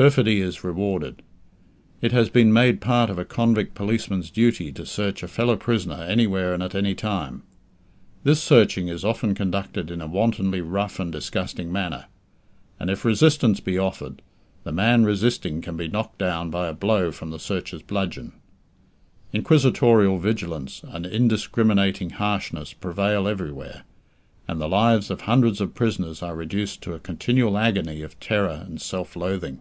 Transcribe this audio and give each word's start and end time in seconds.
Perfidy 0.00 0.40
is 0.40 0.62
rewarded. 0.62 1.22
It 2.00 2.12
has 2.12 2.30
been 2.30 2.52
made 2.52 2.80
part 2.80 3.10
of 3.10 3.18
a 3.18 3.24
convict 3.24 3.74
policeman's 3.74 4.30
duty 4.30 4.70
to 4.74 4.86
search 4.86 5.24
a 5.24 5.26
fellow 5.26 5.56
prisoner 5.56 6.04
anywhere 6.04 6.54
and 6.54 6.62
at 6.62 6.76
any 6.76 6.94
time. 6.94 7.42
This 8.22 8.40
searching 8.40 8.86
is 8.86 9.04
often 9.04 9.34
conducted 9.34 9.90
in 9.90 10.00
a 10.00 10.06
wantonly 10.06 10.60
rough 10.60 11.00
and 11.00 11.10
disgusting 11.10 11.72
manner; 11.72 12.06
and 12.78 12.90
if 12.90 13.04
resistance 13.04 13.58
be 13.58 13.76
offered, 13.76 14.22
the 14.62 14.70
man 14.70 15.02
resisting 15.02 15.60
can 15.60 15.76
be 15.76 15.88
knocked 15.88 16.18
down 16.18 16.48
by 16.48 16.68
a 16.68 16.72
blow 16.74 17.10
from 17.10 17.30
the 17.32 17.40
searcher's 17.40 17.82
bludgeon. 17.82 18.30
Inquisitorial 19.32 20.20
vigilance 20.20 20.80
and 20.86 21.06
indiscriminating 21.06 22.10
harshness 22.10 22.72
prevail 22.72 23.26
everywhere, 23.26 23.82
and 24.46 24.60
the 24.60 24.68
lives 24.68 25.10
of 25.10 25.22
hundreds 25.22 25.60
of 25.60 25.74
prisoners 25.74 26.22
are 26.22 26.36
reduced 26.36 26.82
to 26.82 26.94
a 26.94 27.00
continual 27.00 27.58
agony 27.58 28.02
of 28.02 28.20
terror 28.20 28.62
and 28.64 28.80
self 28.80 29.16
loathing. 29.16 29.58